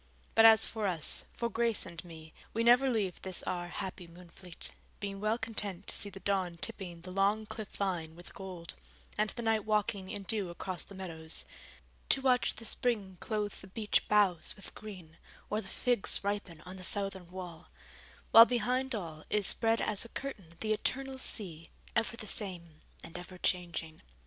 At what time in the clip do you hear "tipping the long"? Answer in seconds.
6.57-7.45